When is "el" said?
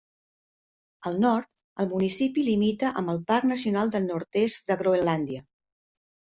1.83-1.89, 3.15-3.21